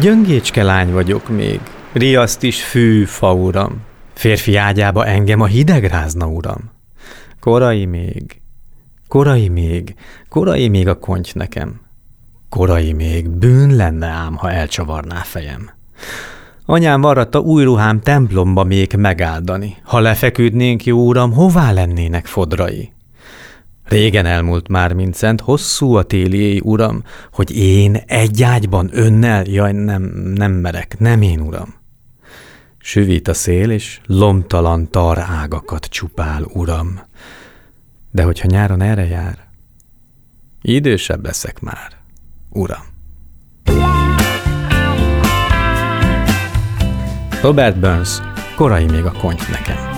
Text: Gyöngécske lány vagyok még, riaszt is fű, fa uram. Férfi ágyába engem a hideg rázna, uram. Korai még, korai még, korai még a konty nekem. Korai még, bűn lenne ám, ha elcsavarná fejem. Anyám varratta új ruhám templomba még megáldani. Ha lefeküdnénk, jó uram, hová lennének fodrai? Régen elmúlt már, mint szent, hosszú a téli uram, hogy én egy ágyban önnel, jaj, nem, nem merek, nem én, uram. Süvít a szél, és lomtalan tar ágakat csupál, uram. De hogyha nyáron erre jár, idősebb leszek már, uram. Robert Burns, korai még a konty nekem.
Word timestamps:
Gyöngécske 0.00 0.62
lány 0.62 0.92
vagyok 0.92 1.28
még, 1.28 1.60
riaszt 1.92 2.42
is 2.42 2.64
fű, 2.64 3.04
fa 3.04 3.32
uram. 3.34 3.80
Férfi 4.14 4.56
ágyába 4.56 5.06
engem 5.06 5.40
a 5.40 5.46
hideg 5.46 5.84
rázna, 5.84 6.26
uram. 6.26 6.70
Korai 7.40 7.84
még, 7.84 8.40
korai 9.08 9.48
még, 9.48 9.94
korai 10.28 10.68
még 10.68 10.88
a 10.88 10.98
konty 10.98 11.30
nekem. 11.34 11.80
Korai 12.48 12.92
még, 12.92 13.28
bűn 13.28 13.76
lenne 13.76 14.06
ám, 14.06 14.34
ha 14.36 14.50
elcsavarná 14.50 15.22
fejem. 15.22 15.70
Anyám 16.64 17.00
varratta 17.00 17.38
új 17.38 17.64
ruhám 17.64 18.00
templomba 18.00 18.64
még 18.64 18.94
megáldani. 18.96 19.76
Ha 19.82 19.98
lefeküdnénk, 19.98 20.84
jó 20.84 21.06
uram, 21.06 21.32
hová 21.32 21.72
lennének 21.72 22.26
fodrai? 22.26 22.92
Régen 23.88 24.26
elmúlt 24.26 24.68
már, 24.68 24.92
mint 24.92 25.14
szent, 25.14 25.40
hosszú 25.40 25.94
a 25.94 26.02
téli 26.02 26.60
uram, 26.64 27.04
hogy 27.32 27.56
én 27.56 27.96
egy 28.06 28.42
ágyban 28.42 28.88
önnel, 28.92 29.44
jaj, 29.44 29.72
nem, 29.72 30.02
nem 30.34 30.52
merek, 30.52 30.98
nem 30.98 31.22
én, 31.22 31.40
uram. 31.40 31.74
Süvít 32.78 33.28
a 33.28 33.34
szél, 33.34 33.70
és 33.70 34.00
lomtalan 34.06 34.90
tar 34.90 35.18
ágakat 35.18 35.84
csupál, 35.84 36.42
uram. 36.42 37.00
De 38.10 38.22
hogyha 38.22 38.48
nyáron 38.48 38.80
erre 38.80 39.06
jár, 39.06 39.48
idősebb 40.62 41.24
leszek 41.24 41.60
már, 41.60 41.92
uram. 42.50 42.82
Robert 47.42 47.80
Burns, 47.80 48.18
korai 48.56 48.84
még 48.84 49.04
a 49.04 49.12
konty 49.12 49.50
nekem. 49.50 49.97